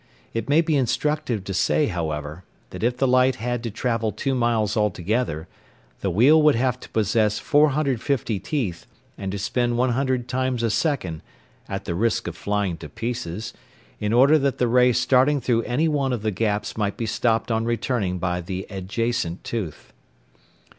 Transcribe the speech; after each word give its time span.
It 0.33 0.49
may 0.49 0.61
be 0.61 0.75
instructive 0.75 1.43
to 1.43 1.53
say, 1.53 1.85
however, 1.85 2.43
that 2.71 2.81
if 2.81 2.97
the 2.97 3.07
light 3.07 3.35
had 3.35 3.61
to 3.61 3.69
travel 3.69 4.11
two 4.11 4.33
miles 4.33 4.75
altogether, 4.75 5.47
the 5.99 6.09
wheel 6.09 6.41
would 6.41 6.55
have 6.55 6.79
to 6.79 6.89
possess 6.89 7.37
450 7.37 8.39
teeth 8.39 8.87
and 9.15 9.31
to 9.31 9.37
spin 9.37 9.77
100 9.77 10.27
times 10.27 10.63
a 10.63 10.71
second 10.71 11.21
(at 11.69 11.85
the 11.85 11.93
risk 11.93 12.25
of 12.25 12.35
flying 12.35 12.77
to 12.77 12.89
pieces) 12.89 13.53
in 13.99 14.11
order 14.11 14.39
that 14.39 14.57
the 14.57 14.67
ray 14.67 14.91
starting 14.91 15.39
through 15.39 15.61
any 15.65 15.87
one 15.87 16.13
of 16.13 16.23
the 16.23 16.31
gaps 16.31 16.75
might 16.75 16.97
be 16.97 17.05
stopped 17.05 17.51
on 17.51 17.65
returning 17.65 18.17
by 18.17 18.41
the 18.41 18.65
adjacent 18.71 19.43
tooth. 19.43 19.93